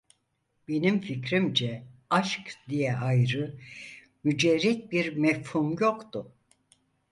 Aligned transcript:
Benim 0.67 1.01
fikrimce 1.01 1.83
aşk 2.09 2.53
diye 2.69 2.97
ayrı, 2.97 3.59
mücerret 4.23 4.91
bir 4.91 5.17
mefhum 5.17 5.73
yoktu. 5.77 6.31